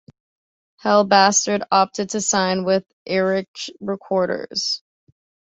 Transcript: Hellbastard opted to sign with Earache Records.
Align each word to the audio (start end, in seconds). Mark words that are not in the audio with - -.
Hellbastard 0.83 1.67
opted 1.71 2.09
to 2.09 2.21
sign 2.21 2.63
with 2.63 2.83
Earache 3.05 3.69
Records. 3.79 4.81